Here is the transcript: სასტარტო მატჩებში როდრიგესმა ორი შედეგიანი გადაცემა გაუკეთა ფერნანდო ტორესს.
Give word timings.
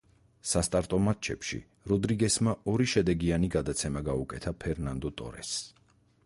სასტარტო 0.51 0.97
მატჩებში 1.07 1.59
როდრიგესმა 1.91 2.55
ორი 2.73 2.87
შედეგიანი 2.95 3.51
გადაცემა 3.57 4.03
გაუკეთა 4.09 4.55
ფერნანდო 4.65 5.15
ტორესს. 5.23 5.63